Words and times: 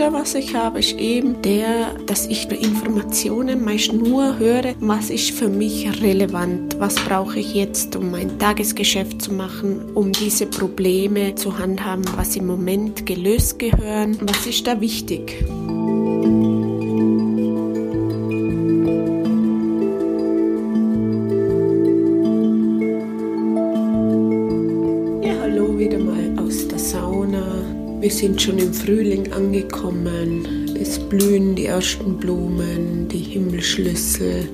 Filter, 0.00 0.14
was 0.14 0.34
ich 0.34 0.54
habe, 0.54 0.78
ist 0.78 0.98
eben 0.98 1.42
der, 1.42 1.92
dass 2.06 2.26
ich 2.26 2.50
Informationen 2.50 3.62
meist 3.62 3.92
nur 3.92 4.38
höre, 4.38 4.74
was 4.80 5.10
ist 5.10 5.32
für 5.32 5.50
mich 5.50 6.00
relevant, 6.00 6.80
was 6.80 6.94
brauche 6.94 7.38
ich 7.38 7.52
jetzt, 7.52 7.94
um 7.96 8.10
mein 8.10 8.38
Tagesgeschäft 8.38 9.20
zu 9.20 9.34
machen, 9.34 9.92
um 9.92 10.10
diese 10.10 10.46
Probleme 10.46 11.34
zu 11.34 11.58
handhaben, 11.58 12.06
was 12.16 12.34
im 12.34 12.46
Moment 12.46 13.04
gelöst 13.04 13.58
gehören, 13.58 14.16
was 14.22 14.46
ist 14.46 14.66
da 14.66 14.80
wichtig. 14.80 15.44
Sind 28.20 28.42
schon 28.42 28.58
im 28.58 28.74
Frühling 28.74 29.32
angekommen. 29.32 30.76
Es 30.78 30.98
blühen 30.98 31.54
die 31.54 31.64
ersten 31.64 32.18
Blumen, 32.18 33.08
die 33.08 33.16
Himmelschlüssel. 33.16 34.46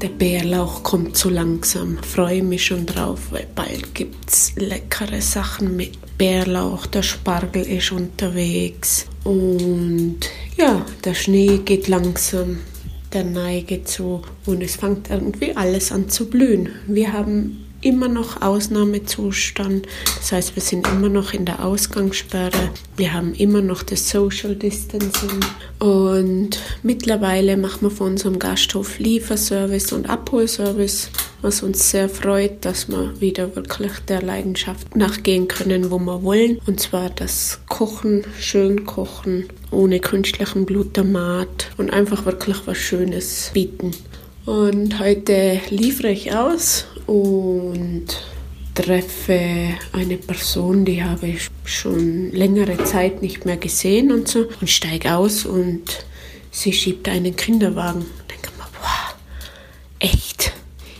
Der 0.00 0.08
Bärlauch 0.08 0.82
kommt 0.82 1.14
so 1.18 1.28
langsam. 1.28 1.98
Freue 1.98 2.42
mich 2.42 2.64
schon 2.64 2.86
drauf, 2.86 3.20
weil 3.30 3.46
bald 3.54 3.94
gibt 3.94 4.30
es 4.30 4.54
leckere 4.56 5.20
Sachen 5.20 5.76
mit 5.76 5.98
Bärlauch. 6.16 6.86
Der 6.86 7.02
Spargel 7.02 7.64
ist 7.64 7.92
unterwegs. 7.92 9.04
Und 9.24 10.20
ja, 10.56 10.82
der 11.04 11.12
Schnee 11.12 11.58
geht 11.58 11.88
langsam 11.88 12.60
der 13.12 13.24
Neige 13.24 13.84
zu 13.84 14.22
und 14.46 14.62
es 14.62 14.76
fängt 14.76 15.10
irgendwie 15.10 15.54
alles 15.54 15.92
an 15.92 16.08
zu 16.08 16.30
blühen. 16.30 16.70
Wir 16.86 17.12
haben 17.12 17.62
immer 17.82 18.08
noch 18.08 18.40
Ausnahmezustand. 18.40 19.86
Das 20.16 20.32
heißt, 20.32 20.56
wir 20.56 20.62
sind 20.62 20.86
immer 20.88 21.08
noch 21.08 21.34
in 21.34 21.44
der 21.44 21.64
Ausgangssperre. 21.64 22.70
Wir 22.96 23.12
haben 23.12 23.34
immer 23.34 23.60
noch 23.60 23.82
das 23.82 24.08
Social 24.08 24.54
Distancing. 24.54 25.40
Und 25.78 26.58
mittlerweile 26.82 27.56
machen 27.56 27.82
wir 27.82 27.90
von 27.90 28.12
unserem 28.12 28.38
Gasthof 28.38 28.98
Lieferservice 28.98 29.92
und 29.92 30.08
Abholservice, 30.08 31.10
was 31.42 31.62
uns 31.62 31.90
sehr 31.90 32.08
freut, 32.08 32.64
dass 32.64 32.88
wir 32.88 33.20
wieder 33.20 33.54
wirklich 33.56 33.92
der 34.08 34.22
Leidenschaft 34.22 34.94
nachgehen 34.94 35.48
können, 35.48 35.90
wo 35.90 35.98
wir 35.98 36.22
wollen. 36.22 36.60
Und 36.66 36.80
zwar 36.80 37.10
das 37.10 37.60
Kochen, 37.68 38.24
schön 38.38 38.86
kochen, 38.86 39.48
ohne 39.72 39.98
künstlichen 39.98 40.66
Glutamat 40.66 41.70
und 41.76 41.92
einfach 41.92 42.24
wirklich 42.26 42.58
was 42.66 42.78
Schönes 42.78 43.50
bieten. 43.52 43.90
Und 44.44 44.98
heute 44.98 45.60
liefere 45.70 46.10
ich 46.10 46.34
aus 46.34 46.86
und 47.06 48.06
treffe 48.74 49.38
eine 49.92 50.16
Person, 50.16 50.84
die 50.84 51.04
habe 51.04 51.28
ich 51.28 51.48
schon 51.64 52.32
längere 52.32 52.82
Zeit 52.82 53.22
nicht 53.22 53.44
mehr 53.44 53.56
gesehen 53.56 54.10
und 54.10 54.26
so 54.26 54.48
und 54.60 54.68
steige 54.68 55.14
aus 55.14 55.46
und 55.46 56.04
sie 56.50 56.72
schiebt 56.72 57.08
einen 57.08 57.36
Kinderwagen. 57.36 58.04
Denke 58.28 58.50
mir, 58.58 58.66
boah, 58.80 59.14
echt. 60.00 60.52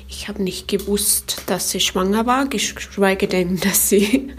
Ich 0.08 0.28
habe 0.28 0.40
nicht 0.40 0.68
gewusst, 0.68 1.42
dass 1.46 1.70
sie 1.70 1.80
schwanger 1.80 2.26
war, 2.26 2.46
geschweige 2.46 3.26
denn, 3.26 3.58
dass 3.58 3.88
sie 3.88 4.30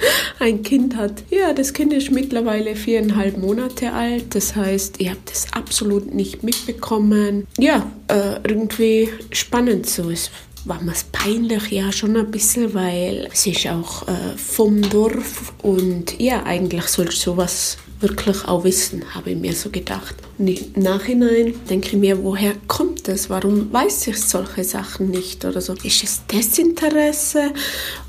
ein 0.43 0.61
Kind 0.61 0.95
hat. 0.95 1.23
Ja, 1.29 1.53
das 1.53 1.73
Kind 1.73 1.93
ist 1.93 2.11
mittlerweile 2.11 2.75
viereinhalb 2.75 3.37
Monate 3.37 3.93
alt. 3.93 4.35
Das 4.35 4.55
heißt, 4.55 4.99
ihr 4.99 5.11
habt 5.11 5.31
es 5.31 5.47
absolut 5.53 6.13
nicht 6.13 6.43
mitbekommen. 6.43 7.47
Ja, 7.57 7.89
äh, 8.09 8.35
irgendwie 8.47 9.09
spannend 9.31 9.87
so. 9.87 10.09
Es 10.09 10.29
war 10.65 10.81
mir 10.81 10.93
peinlich, 11.11 11.71
ja, 11.71 11.91
schon 11.91 12.17
ein 12.17 12.29
bisschen, 12.29 12.73
weil 12.73 13.29
es 13.31 13.45
ist 13.47 13.67
auch 13.67 14.07
äh, 14.07 14.37
vom 14.37 14.81
Dorf 14.89 15.53
und 15.61 16.19
ja, 16.19 16.43
eigentlich 16.43 16.85
sollst 16.85 17.25
du 17.25 17.31
sowas 17.31 17.77
wirklich 18.03 18.45
auch 18.45 18.63
wissen, 18.63 19.15
habe 19.15 19.31
ich 19.31 19.37
mir 19.37 19.53
so 19.53 19.69
gedacht. 19.69 20.15
Und 20.37 20.47
im 20.47 20.83
Nachhinein 20.83 21.55
denke 21.69 21.87
ich 21.87 21.93
mir, 21.93 22.23
woher 22.23 22.53
kommt 22.67 23.07
das? 23.07 23.29
Warum 23.29 23.71
weiß 23.71 24.07
ich 24.07 24.21
solche 24.21 24.63
Sachen 24.63 25.09
nicht 25.09 25.45
oder 25.45 25.61
so? 25.61 25.73
Ist 25.83 26.03
es 26.03 26.21
Desinteresse 26.27 27.53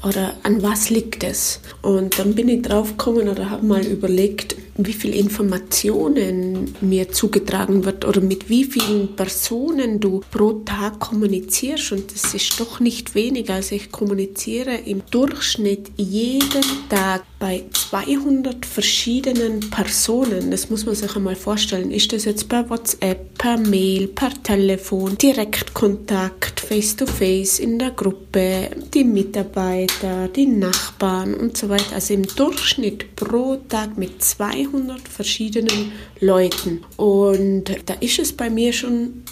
oder 0.07 0.35
an 0.43 0.63
was 0.63 0.91
liegt 0.91 1.25
es? 1.25 1.61
Und 1.81 2.19
dann 2.19 2.35
bin 2.35 2.49
ich 2.49 2.63
drauf 2.63 2.91
gekommen 2.91 3.29
oder 3.29 3.49
habe 3.51 3.65
mal 3.65 3.85
überlegt, 3.85 4.57
wie 4.77 4.93
viel 4.93 5.15
Informationen 5.15 6.75
mir 6.81 7.11
zugetragen 7.11 7.85
wird 7.85 8.05
oder 8.05 8.21
mit 8.21 8.49
wie 8.49 8.65
vielen 8.65 9.15
Personen 9.15 10.01
du 10.01 10.21
pro 10.31 10.53
Tag 10.65 10.99
kommunizierst 10.99 11.93
und 11.93 12.13
das 12.13 12.35
ist 12.35 12.59
doch 12.59 12.81
nicht 12.81 13.15
wenig. 13.15 13.51
Also 13.51 13.77
ich 13.77 13.93
kommuniziere 13.93 14.75
im 14.75 15.03
Durchschnitt 15.11 15.93
jeden 15.97 16.65
Tag 16.89 17.25
bei 17.39 17.65
200 17.91 18.67
verschiedenen 18.67 19.61
Personen. 19.71 20.51
Das 20.51 20.71
muss 20.71 20.87
man 20.87 20.95
sich 20.95 21.15
einmal 21.15 21.37
vorstellen. 21.37 21.91
Ist 21.91 22.13
das 22.13 22.25
jetzt 22.25 22.49
per 22.49 22.69
WhatsApp, 22.69 23.39
per 23.39 23.59
Mail, 23.59 24.09
per 24.09 24.33
Telefon, 24.43 25.17
Direktkontakt, 25.19 26.61
face-to-face 26.61 27.59
-face, 27.59 27.61
in 27.61 27.79
der 27.79 27.91
Gruppe, 27.91 28.71
die 28.93 29.05
Mitarbeiter, 29.05 30.29
die 30.29 30.47
Nachbarn 30.47 31.35
und 31.35 31.57
so 31.57 31.69
weiter. 31.69 31.95
Also 31.95 32.15
im 32.15 32.27
Durchschnitt 32.27 33.15
pro 33.15 33.57
Tag 33.69 33.97
mit 33.99 34.23
200 34.23 34.64
verschiedenen 35.09 35.93
Leuten. 36.21 36.85
Und 36.97 37.65
da 37.87 37.95
ist 37.95 38.19
es 38.19 38.33
bei 38.33 38.51
mir 38.51 38.73
schon 38.73 39.23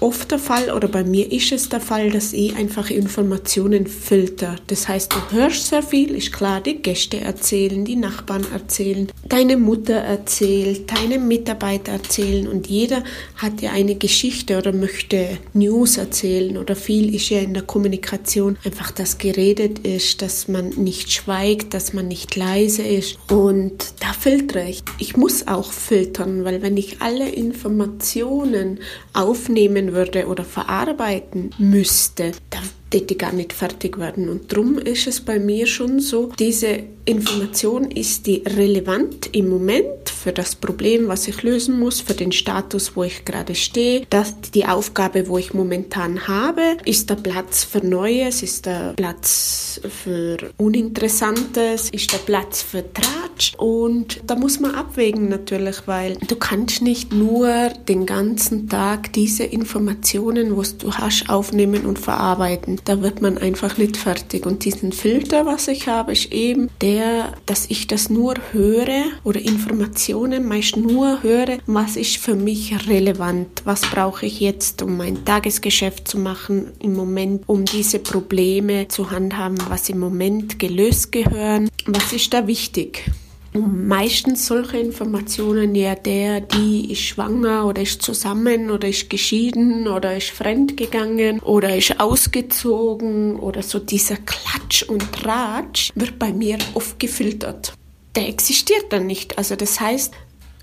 oft 0.00 0.30
der 0.30 0.38
Fall 0.38 0.70
oder 0.70 0.88
bei 0.88 1.04
mir 1.04 1.30
ist 1.30 1.52
es 1.52 1.68
der 1.68 1.80
Fall, 1.80 2.10
dass 2.10 2.32
ich 2.32 2.56
einfach 2.56 2.90
Informationen 2.90 3.86
filter. 3.86 4.56
Das 4.66 4.88
heißt, 4.88 5.12
du 5.12 5.36
hörst 5.36 5.66
sehr 5.66 5.82
viel, 5.82 6.14
ist 6.14 6.32
klar, 6.32 6.60
die 6.60 6.80
Gäste 6.80 7.20
erzählen, 7.20 7.84
die 7.84 7.96
Nachbarn 7.96 8.44
erzählen, 8.52 9.10
deine 9.28 9.56
Mutter 9.56 9.94
erzählt, 9.94 10.90
deine 10.90 11.18
Mitarbeiter 11.18 11.92
erzählen 11.92 12.48
und 12.48 12.66
jeder 12.66 13.04
hat 13.36 13.60
ja 13.60 13.72
eine 13.72 13.94
Geschichte 13.94 14.58
oder 14.58 14.72
möchte 14.72 15.38
News 15.52 15.96
erzählen 15.96 16.56
oder 16.56 16.76
viel 16.76 17.14
ist 17.14 17.28
ja 17.30 17.40
in 17.40 17.54
der 17.54 17.62
Kommunikation 17.62 18.56
einfach, 18.64 18.90
dass 18.90 19.18
geredet 19.18 19.80
ist, 19.80 20.22
dass 20.22 20.48
man 20.48 20.70
nicht 20.70 21.12
schweigt, 21.12 21.74
dass 21.74 21.92
man 21.92 22.08
nicht 22.08 22.34
leise 22.36 22.82
ist 22.82 23.18
und 23.30 23.94
da 24.00 24.12
filtere 24.12 24.68
ich. 24.68 24.82
Ich 24.98 25.16
muss 25.16 25.46
auch 25.46 25.72
filtern, 25.72 26.44
weil 26.44 26.62
wenn 26.62 26.76
ich 26.76 27.00
alle 27.00 27.28
Informationen 27.28 28.80
aufnehmen 29.12 29.89
würde 29.92 30.26
oder 30.26 30.44
verarbeiten 30.44 31.50
müsste, 31.58 32.32
dann 32.50 32.62
die 32.92 33.16
gar 33.16 33.32
nicht 33.32 33.52
fertig 33.52 33.98
werden. 33.98 34.28
Und 34.28 34.52
darum 34.52 34.78
ist 34.78 35.06
es 35.06 35.20
bei 35.20 35.38
mir 35.38 35.66
schon 35.66 36.00
so, 36.00 36.32
diese 36.38 36.82
Information 37.04 37.90
ist 37.90 38.26
die 38.26 38.42
relevant 38.46 39.30
im 39.32 39.48
Moment 39.48 39.99
für 40.22 40.32
das 40.32 40.54
Problem, 40.54 41.08
was 41.08 41.28
ich 41.28 41.42
lösen 41.42 41.78
muss, 41.78 42.00
für 42.00 42.14
den 42.14 42.32
Status, 42.32 42.96
wo 42.96 43.04
ich 43.04 43.24
gerade 43.24 43.54
stehe. 43.54 44.06
Das, 44.10 44.34
die 44.54 44.66
Aufgabe, 44.66 45.28
wo 45.28 45.38
ich 45.38 45.54
momentan 45.54 46.28
habe, 46.28 46.76
ist 46.84 47.08
der 47.10 47.14
Platz 47.16 47.64
für 47.64 47.84
Neues, 47.84 48.42
ist 48.42 48.66
der 48.66 48.94
Platz 48.96 49.80
für 49.88 50.38
Uninteressantes, 50.56 51.90
ist 51.90 52.12
der 52.12 52.18
Platz 52.18 52.62
für 52.62 52.84
Tratsch. 52.92 53.54
Und 53.56 54.20
da 54.26 54.34
muss 54.36 54.60
man 54.60 54.74
abwägen 54.74 55.28
natürlich, 55.28 55.86
weil 55.86 56.16
du 56.26 56.36
kannst 56.36 56.82
nicht 56.82 57.12
nur 57.12 57.70
den 57.88 58.04
ganzen 58.06 58.68
Tag 58.68 59.12
diese 59.12 59.44
Informationen, 59.44 60.56
was 60.56 60.76
du 60.76 60.92
hast, 60.92 61.30
aufnehmen 61.30 61.86
und 61.86 61.98
verarbeiten 61.98 62.80
da 62.84 63.02
wird 63.02 63.22
man 63.22 63.38
einfach 63.38 63.78
nicht 63.78 63.96
fertig. 63.96 64.46
Und 64.46 64.64
diesen 64.64 64.92
Filter, 64.92 65.46
was 65.46 65.68
ich 65.68 65.88
habe, 65.88 66.12
ist 66.12 66.32
eben 66.32 66.68
der, 66.80 67.34
dass 67.46 67.66
ich 67.68 67.86
das 67.86 68.10
nur 68.10 68.34
höre 68.52 69.04
oder 69.24 69.40
Informationen 69.40 70.09
meist 70.14 70.76
nur 70.76 71.22
höre, 71.22 71.58
was 71.66 71.96
ist 71.96 72.16
für 72.16 72.34
mich 72.34 72.88
relevant, 72.88 73.62
was 73.64 73.82
brauche 73.82 74.26
ich 74.26 74.40
jetzt, 74.40 74.82
um 74.82 74.96
mein 74.96 75.24
Tagesgeschäft 75.24 76.08
zu 76.08 76.18
machen, 76.18 76.72
im 76.80 76.94
Moment, 76.94 77.42
um 77.46 77.64
diese 77.64 77.98
Probleme 77.98 78.88
zu 78.88 79.10
handhaben, 79.10 79.58
was 79.68 79.88
im 79.88 79.98
Moment 79.98 80.58
gelöst 80.58 81.12
gehören, 81.12 81.68
was 81.86 82.12
ist 82.12 82.32
da 82.32 82.46
wichtig 82.46 83.04
meistens 83.52 84.46
solche 84.46 84.78
Informationen 84.78 85.74
ja 85.74 85.94
der, 85.94 86.40
die 86.40 86.92
ist 86.92 87.00
schwanger 87.00 87.66
oder 87.66 87.82
ist 87.82 88.02
zusammen 88.02 88.70
oder 88.70 88.88
ist 88.88 89.10
geschieden 89.10 89.88
oder 89.88 90.16
ist 90.16 90.30
fremdgegangen 90.30 91.40
oder 91.40 91.76
ist 91.76 91.98
ausgezogen 91.98 93.36
oder 93.36 93.62
so 93.62 93.78
dieser 93.78 94.16
Klatsch 94.16 94.82
und 94.84 95.12
Tratsch 95.12 95.90
wird 95.94 96.18
bei 96.18 96.32
mir 96.32 96.58
oft 96.74 96.98
gefiltert. 97.00 97.72
Der 98.16 98.28
existiert 98.28 98.86
dann 98.90 99.06
nicht. 99.06 99.38
Also 99.38 99.56
das 99.56 99.80
heißt, 99.80 100.12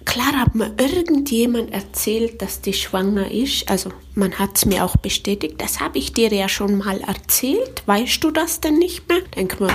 klar 0.05 0.33
hat 0.33 0.55
mir 0.55 0.73
irgendjemand 0.77 1.71
erzählt, 1.71 2.41
dass 2.41 2.61
die 2.61 2.73
schwanger 2.73 3.31
ist. 3.31 3.69
Also 3.69 3.91
man 4.15 4.37
hat 4.37 4.57
es 4.57 4.65
mir 4.65 4.83
auch 4.83 4.97
bestätigt. 4.97 5.55
Das 5.59 5.79
habe 5.79 5.97
ich 5.97 6.13
dir 6.13 6.33
ja 6.33 6.49
schon 6.49 6.77
mal 6.77 6.99
erzählt. 7.01 7.83
Weißt 7.85 8.23
du 8.23 8.31
das 8.31 8.59
denn 8.59 8.77
nicht 8.77 9.07
mehr? 9.07 9.21
Denk 9.35 9.59
mal, 9.59 9.73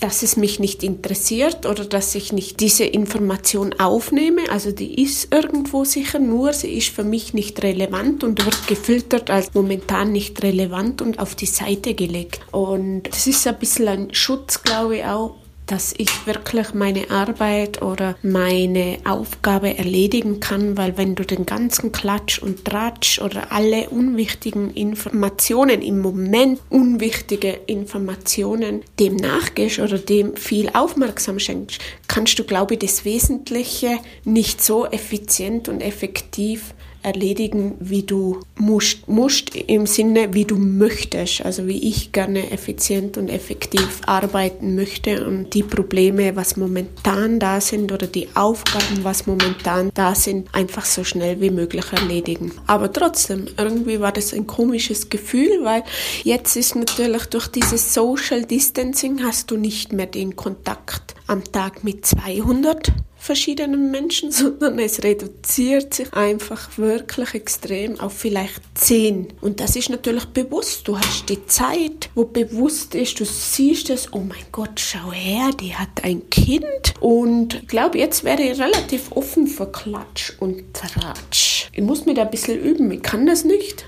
dass 0.00 0.22
es 0.22 0.36
mich 0.36 0.58
nicht 0.58 0.82
interessiert 0.82 1.66
oder 1.66 1.84
dass 1.84 2.14
ich 2.14 2.32
nicht 2.32 2.60
diese 2.60 2.84
Information 2.84 3.74
aufnehme. 3.78 4.50
Also 4.50 4.72
die 4.72 5.02
ist 5.02 5.32
irgendwo 5.32 5.84
sicher, 5.84 6.18
nur 6.18 6.52
sie 6.52 6.72
ist 6.72 6.88
für 6.88 7.04
mich 7.04 7.34
nicht 7.34 7.62
relevant 7.62 8.24
und 8.24 8.44
wird 8.44 8.66
gefiltert 8.66 9.30
als 9.30 9.52
momentan 9.54 10.10
nicht 10.10 10.42
relevant 10.42 11.02
und 11.02 11.18
auf 11.18 11.34
die 11.34 11.46
Seite 11.46 11.94
gelegt. 11.94 12.40
Und 12.50 13.02
das 13.04 13.26
ist 13.26 13.46
ein 13.46 13.58
bisschen 13.58 13.88
ein 13.88 14.14
Schutz, 14.14 14.62
glaube 14.62 14.98
ich, 14.98 15.04
auch 15.04 15.36
dass 15.70 15.94
ich 15.96 16.26
wirklich 16.26 16.74
meine 16.74 17.10
Arbeit 17.10 17.80
oder 17.80 18.16
meine 18.22 18.98
Aufgabe 19.04 19.78
erledigen 19.78 20.40
kann, 20.40 20.76
weil 20.76 20.98
wenn 20.98 21.14
du 21.14 21.24
den 21.24 21.46
ganzen 21.46 21.92
Klatsch 21.92 22.40
und 22.40 22.64
Tratsch 22.64 23.20
oder 23.20 23.52
alle 23.52 23.88
unwichtigen 23.90 24.74
Informationen 24.74 25.80
im 25.80 26.00
Moment, 26.00 26.60
unwichtige 26.70 27.52
Informationen 27.66 28.82
dem 28.98 29.14
nachgehst 29.14 29.78
oder 29.78 29.98
dem 29.98 30.36
viel 30.36 30.70
Aufmerksam 30.70 31.38
schenkst, 31.38 31.80
kannst 32.08 32.36
du, 32.40 32.44
glaube 32.44 32.74
ich, 32.74 32.80
das 32.80 33.04
Wesentliche 33.04 33.98
nicht 34.24 34.64
so 34.64 34.86
effizient 34.86 35.68
und 35.68 35.82
effektiv 35.82 36.74
erledigen, 37.02 37.74
wie 37.80 38.02
du 38.02 38.40
musst. 38.56 39.08
Musst 39.08 39.54
im 39.54 39.86
Sinne, 39.86 40.34
wie 40.34 40.44
du 40.44 40.56
möchtest, 40.56 41.44
also 41.44 41.66
wie 41.66 41.88
ich 41.88 42.12
gerne 42.12 42.50
effizient 42.50 43.16
und 43.16 43.28
effektiv 43.28 44.00
arbeiten 44.06 44.74
möchte 44.74 45.26
und 45.26 45.54
die 45.54 45.62
Probleme, 45.62 46.36
was 46.36 46.56
momentan 46.56 47.38
da 47.38 47.60
sind 47.60 47.92
oder 47.92 48.06
die 48.06 48.28
Aufgaben, 48.34 49.02
was 49.02 49.26
momentan 49.26 49.90
da 49.94 50.14
sind, 50.14 50.48
einfach 50.54 50.84
so 50.84 51.04
schnell 51.04 51.40
wie 51.40 51.50
möglich 51.50 51.86
erledigen. 51.92 52.52
Aber 52.66 52.92
trotzdem, 52.92 53.46
irgendwie 53.56 54.00
war 54.00 54.12
das 54.12 54.32
ein 54.34 54.46
komisches 54.46 55.08
Gefühl, 55.08 55.64
weil 55.64 55.82
jetzt 56.24 56.56
ist 56.56 56.76
natürlich 56.76 57.26
durch 57.26 57.48
dieses 57.48 57.94
Social 57.94 58.44
Distancing 58.44 59.22
hast 59.22 59.50
du 59.50 59.56
nicht 59.56 59.92
mehr 59.92 60.06
den 60.06 60.36
Kontakt 60.36 61.14
am 61.26 61.44
Tag 61.44 61.84
mit 61.84 62.04
200 62.04 62.92
verschiedenen 63.20 63.90
Menschen, 63.90 64.32
sondern 64.32 64.78
es 64.78 65.04
reduziert 65.04 65.94
sich 65.94 66.12
einfach 66.12 66.76
wirklich 66.78 67.34
extrem 67.34 68.00
auf 68.00 68.14
vielleicht 68.14 68.60
zehn. 68.74 69.28
Und 69.40 69.60
das 69.60 69.76
ist 69.76 69.90
natürlich 69.90 70.24
bewusst. 70.24 70.88
Du 70.88 70.98
hast 70.98 71.28
die 71.28 71.46
Zeit, 71.46 72.10
wo 72.14 72.24
bewusst 72.24 72.94
ist, 72.94 73.20
du 73.20 73.24
siehst 73.24 73.90
es, 73.90 74.12
oh 74.12 74.20
mein 74.20 74.44
Gott, 74.50 74.80
schau 74.80 75.12
her, 75.12 75.50
die 75.60 75.74
hat 75.74 76.02
ein 76.02 76.28
Kind. 76.30 76.94
Und 77.00 77.54
ich 77.54 77.68
glaube, 77.68 77.98
jetzt 77.98 78.24
wäre 78.24 78.42
ich 78.42 78.58
relativ 78.58 79.12
offen 79.12 79.46
für 79.46 79.70
Klatsch 79.70 80.32
und 80.40 80.64
Tratsch. 80.74 81.68
Ich 81.72 81.82
muss 81.82 82.06
mir 82.06 82.14
da 82.14 82.22
ein 82.22 82.30
bisschen 82.30 82.58
üben, 82.58 82.90
ich 82.90 83.02
kann 83.02 83.26
das 83.26 83.44
nicht 83.44 83.86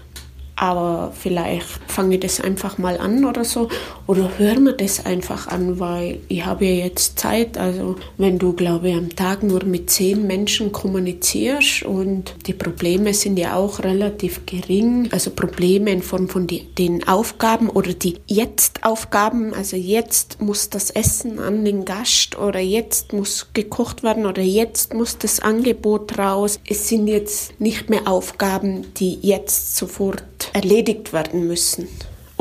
aber 0.62 1.12
vielleicht 1.12 1.66
fange 1.88 2.14
ich 2.14 2.20
das 2.20 2.40
einfach 2.40 2.78
mal 2.78 2.96
an 2.96 3.24
oder 3.24 3.44
so 3.44 3.68
oder 4.06 4.30
höre 4.38 4.60
mir 4.60 4.74
das 4.74 5.04
einfach 5.04 5.48
an, 5.48 5.80
weil 5.80 6.20
ich 6.28 6.46
habe 6.46 6.66
ja 6.66 6.84
jetzt 6.84 7.18
Zeit. 7.18 7.58
Also 7.58 7.96
wenn 8.16 8.38
du, 8.38 8.52
glaube 8.52 8.90
ich, 8.90 8.96
am 8.96 9.08
Tag 9.16 9.42
nur 9.42 9.64
mit 9.64 9.90
zehn 9.90 10.24
Menschen 10.24 10.70
kommunizierst 10.70 11.82
und 11.82 12.36
die 12.46 12.52
Probleme 12.52 13.12
sind 13.12 13.40
ja 13.40 13.56
auch 13.56 13.80
relativ 13.80 14.46
gering, 14.46 15.08
also 15.10 15.32
Probleme 15.32 15.90
in 15.90 16.00
Form 16.00 16.28
von 16.28 16.46
die, 16.46 16.72
den 16.74 17.08
Aufgaben 17.08 17.68
oder 17.68 17.92
die 17.92 18.18
Jetzt-Aufgaben, 18.28 19.54
also 19.54 19.76
jetzt 19.76 20.40
muss 20.40 20.70
das 20.70 20.90
Essen 20.90 21.40
an 21.40 21.64
den 21.64 21.84
Gast 21.84 22.38
oder 22.38 22.60
jetzt 22.60 23.12
muss 23.12 23.48
gekocht 23.52 24.04
werden 24.04 24.26
oder 24.26 24.42
jetzt 24.42 24.94
muss 24.94 25.18
das 25.18 25.40
Angebot 25.40 26.16
raus. 26.18 26.60
Es 26.68 26.88
sind 26.88 27.08
jetzt 27.08 27.60
nicht 27.60 27.90
mehr 27.90 28.06
Aufgaben, 28.06 28.94
die 28.94 29.18
jetzt 29.22 29.76
sofort 29.76 30.22
erledigt 30.52 31.12
werden 31.12 31.46
müssen. 31.46 31.88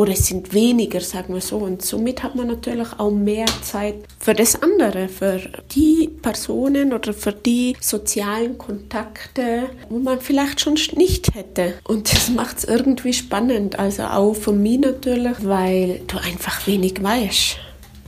Oder 0.02 0.13
es 0.13 0.25
sind 0.25 0.54
weniger, 0.54 1.00
sagen 1.02 1.34
wir 1.34 1.42
so. 1.42 1.58
Und 1.58 1.84
somit 1.84 2.24
hat 2.24 2.34
man 2.36 2.48
natürlich 2.48 2.88
auch 2.98 3.12
mehr 3.12 3.46
Zeit 3.62 3.96
für 4.19 4.34
das 4.34 4.60
andere, 4.62 5.10
für 5.10 5.40
die 5.75 6.10
Personen 6.22 6.92
oder 6.92 7.13
für 7.13 7.34
die 7.34 7.75
sozialen 7.80 8.58
Kontakte, 8.58 9.69
wo 9.90 10.00
man 10.00 10.19
vielleicht 10.19 10.62
schon 10.62 10.78
nicht 10.96 11.36
hätte. 11.36 11.74
Und 11.84 12.12
das 12.12 12.30
macht 12.30 12.60
es 12.60 12.63
irgendwie 12.63 13.13
spannend. 13.13 13.78
Also 13.78 14.04
auch 14.04 14.34
für 14.34 14.54
mich 14.54 14.80
natürlich, 14.80 15.38
weil 15.44 16.02
du 16.07 16.18
einfach 16.18 16.66
wenig 16.66 17.04
weißt. 17.04 17.57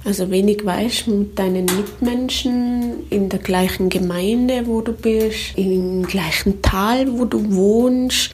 Also 0.05 0.31
wenig 0.31 0.65
weißt 0.65 1.07
mit 1.07 1.37
deinen 1.37 1.65
Mitmenschen 1.65 3.07
in 3.09 3.29
der 3.29 3.39
gleichen 3.39 3.89
Gemeinde, 3.89 4.65
wo 4.65 4.81
du 4.81 4.91
bist, 4.91 5.55
im 5.55 6.03
gleichen 6.07 6.61
Tal, 6.61 7.19
wo 7.19 7.25
du 7.25 7.53
wohnst. 7.53 8.31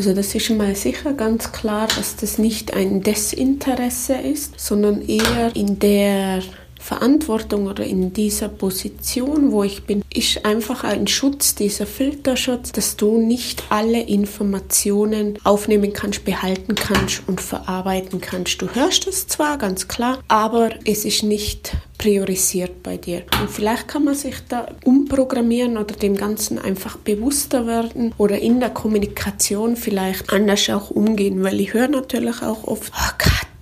Also 0.00 0.14
das 0.14 0.34
ist 0.34 0.46
schon 0.46 0.56
mal 0.56 0.74
sicher 0.74 1.12
ganz 1.12 1.52
klar, 1.52 1.86
dass 1.86 2.16
das 2.16 2.38
nicht 2.38 2.72
ein 2.72 3.02
Desinteresse 3.02 4.14
ist, 4.14 4.58
sondern 4.58 5.02
eher 5.02 5.54
in 5.54 5.78
der 5.78 6.40
Verantwortung 6.80 7.66
oder 7.66 7.84
in 7.84 8.12
dieser 8.12 8.48
Position, 8.48 9.52
wo 9.52 9.62
ich 9.62 9.84
bin, 9.84 10.02
ist 10.12 10.44
einfach 10.44 10.82
ein 10.82 11.06
Schutz, 11.06 11.54
dieser 11.54 11.86
Filterschutz, 11.86 12.72
dass 12.72 12.96
du 12.96 13.20
nicht 13.20 13.62
alle 13.68 14.00
Informationen 14.00 15.38
aufnehmen 15.44 15.92
kannst, 15.92 16.24
behalten 16.24 16.74
kannst 16.74 17.22
und 17.28 17.40
verarbeiten 17.40 18.20
kannst. 18.20 18.60
Du 18.62 18.68
hörst 18.74 19.06
es 19.06 19.28
zwar 19.28 19.58
ganz 19.58 19.88
klar, 19.88 20.18
aber 20.26 20.70
es 20.84 21.04
ist 21.04 21.22
nicht 21.22 21.76
priorisiert 21.98 22.82
bei 22.82 22.96
dir. 22.96 23.24
Und 23.40 23.50
vielleicht 23.50 23.86
kann 23.86 24.04
man 24.04 24.14
sich 24.14 24.36
da 24.48 24.66
umprogrammieren 24.84 25.76
oder 25.76 25.94
dem 25.94 26.16
Ganzen 26.16 26.58
einfach 26.58 26.96
bewusster 26.96 27.66
werden 27.66 28.14
oder 28.16 28.38
in 28.38 28.58
der 28.58 28.70
Kommunikation 28.70 29.76
vielleicht 29.76 30.32
anders 30.32 30.70
auch 30.70 30.90
umgehen, 30.90 31.42
weil 31.42 31.60
ich 31.60 31.74
höre 31.74 31.88
natürlich 31.88 32.42
auch 32.42 32.64
oft, 32.64 32.90
oh 32.96 33.18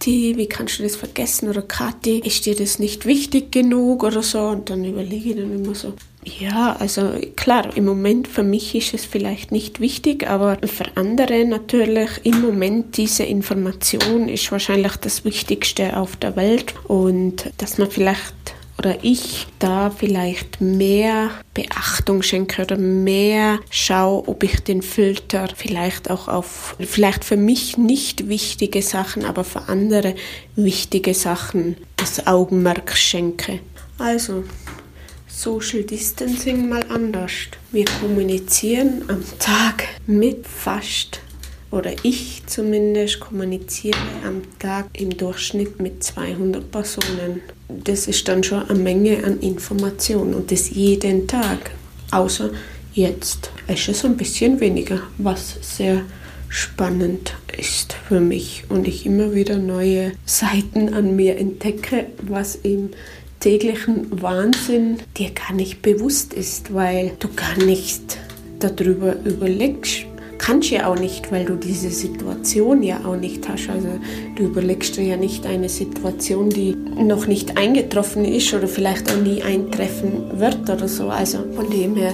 Kathi, 0.08 0.37
wie 0.38 0.46
kannst 0.46 0.78
du 0.78 0.82
das 0.82 0.96
vergessen? 0.96 1.50
Oder 1.50 1.62
Kathi, 1.62 2.20
ist 2.20 2.46
dir 2.46 2.56
das 2.56 2.78
nicht 2.78 3.05
wichtig 3.05 3.52
genug 3.52 4.02
oder 4.02 4.22
so? 4.22 4.40
Und 4.40 4.70
dann 4.70 4.84
überlege 4.84 5.31
ich 5.31 5.37
dann 5.37 5.52
immer 5.52 5.75
so, 5.75 5.93
ja, 6.25 6.76
also 6.78 7.12
klar, 7.37 7.76
im 7.76 7.84
Moment 7.84 8.26
für 8.26 8.43
mich 8.43 8.75
ist 8.75 8.94
es 8.94 9.05
vielleicht 9.05 9.52
nicht 9.52 9.81
wichtig, 9.81 10.26
aber 10.26 10.58
für 10.66 10.96
andere 10.96 11.44
natürlich 11.44 12.08
im 12.25 12.40
Moment 12.40 12.96
diese 12.96 13.25
Information 13.25 14.28
ist 14.28 14.50
wahrscheinlich 14.50 14.96
das 14.96 15.25
Wichtigste 15.25 15.96
auf 15.96 16.16
der 16.16 16.37
Welt 16.37 16.75
und 16.87 17.50
dass 17.58 17.78
man 17.78 17.90
vielleicht 17.90 18.34
oder 18.79 18.99
ich 19.03 19.47
da 19.59 19.91
vielleicht 19.91 20.61
mehr 20.61 21.31
Beachtung 21.53 22.23
schenke 22.23 22.63
oder 22.63 22.77
mehr 22.77 23.59
schaue, 23.71 24.29
ob 24.29 24.45
ich 24.45 24.61
den 24.61 24.83
Filter 24.83 25.49
vielleicht 25.57 26.11
auch 26.11 26.29
auf, 26.29 26.77
vielleicht 26.79 27.25
für 27.25 27.37
mich 27.37 27.77
nicht 27.77 28.29
wichtige 28.29 28.83
Sachen, 28.83 29.25
aber 29.25 29.43
für 29.43 29.69
andere 29.69 30.15
wichtige 30.55 31.15
Sachen 31.15 31.77
das 31.97 32.27
Augenmerk 32.27 32.97
schenke. 32.97 33.59
Also, 33.99 34.45
Social 35.27 35.83
Distancing 35.83 36.69
mal 36.69 36.85
anders. 36.89 37.33
Wir 37.73 37.85
kommunizieren 38.01 39.03
am 39.09 39.23
Tag 39.39 39.85
mit 40.07 40.47
fast 40.47 41.21
oder 41.70 41.93
ich 42.03 42.43
zumindest 42.47 43.20
kommuniziere 43.20 43.99
am 44.26 44.43
Tag 44.59 44.87
im 44.94 45.17
Durchschnitt 45.17 45.81
mit 45.81 46.03
200 46.03 46.70
Personen. 46.70 47.43
Das 47.69 48.06
ist 48.06 48.27
dann 48.29 48.43
schon 48.43 48.69
eine 48.69 48.79
Menge 48.79 49.25
an 49.25 49.41
Informationen 49.41 50.34
und 50.34 50.51
das 50.51 50.70
jeden 50.70 51.27
Tag. 51.27 51.70
Außer 52.10 52.51
jetzt 52.94 53.51
ist 53.67 53.89
es 53.89 54.05
ein 54.05 54.17
bisschen 54.17 54.60
weniger, 54.60 55.03
was 55.19 55.56
sehr 55.60 56.03
spannend 56.48 57.34
ist 57.58 57.93
für 57.93 58.20
mich 58.20 58.65
und 58.70 58.89
ich 58.89 59.05
immer 59.05 59.34
wieder 59.34 59.58
neue 59.58 60.13
Seiten 60.25 60.94
an 60.94 61.15
mir 61.15 61.37
entdecke, 61.37 62.06
was 62.22 62.56
im 62.56 62.91
täglichen 63.41 64.22
Wahnsinn 64.22 64.98
dir 65.17 65.31
gar 65.31 65.53
nicht 65.53 65.82
bewusst 65.82 66.32
ist, 66.32 66.72
weil 66.72 67.13
du 67.19 67.29
gar 67.34 67.56
nicht 67.58 68.19
darüber 68.58 69.15
überlegst. 69.25 70.07
Kannst 70.39 70.71
ja 70.71 70.87
auch 70.87 70.99
nicht, 70.99 71.31
weil 71.33 71.45
du 71.45 71.57
diese 71.57 71.91
Situation 71.91 72.83
ja 72.83 73.05
auch 73.05 73.17
nicht 73.17 73.49
hast. 73.49 73.69
Also 73.69 73.89
du 74.37 74.45
überlegst 74.45 74.97
dir 74.97 75.05
ja 75.05 75.17
nicht 75.17 75.45
eine 75.47 75.69
Situation, 75.69 76.49
die 76.49 76.75
noch 76.75 77.27
nicht 77.27 77.59
eingetroffen 77.59 78.25
ist 78.25 78.55
oder 78.55 78.69
vielleicht 78.69 79.11
auch 79.11 79.21
nie 79.21 79.43
eintreffen 79.43 80.39
wird 80.39 80.71
oder 80.71 80.89
so. 80.89 81.09
Also 81.09 81.39
von 81.55 81.69
dem 81.71 81.97
her 81.97 82.13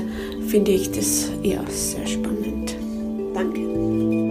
finde 0.48 0.72
ich 0.72 0.90
das 0.90 1.30
ja 1.42 1.62
sehr 1.70 2.06
spannend. 2.06 2.74
Danke. 3.34 4.23